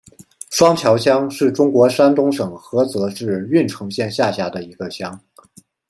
[0.49, 5.21] 双桥乡是中国山东省菏泽市郓城县下辖的一个乡。